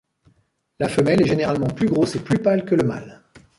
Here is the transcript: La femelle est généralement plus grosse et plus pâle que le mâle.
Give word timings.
La 0.79 0.89
femelle 0.89 1.21
est 1.21 1.27
généralement 1.27 1.67
plus 1.67 1.87
grosse 1.87 2.15
et 2.15 2.23
plus 2.23 2.39
pâle 2.39 2.65
que 2.65 2.73
le 2.73 2.83
mâle. 2.87 3.21